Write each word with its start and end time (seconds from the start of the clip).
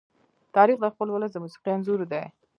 تاریخ 0.55 0.77
د 0.81 0.85
خپل 0.93 1.07
ولس 1.11 1.31
د 1.33 1.37
موسیقي 1.43 1.69
انځور 1.73 1.99
دی. 2.11 2.23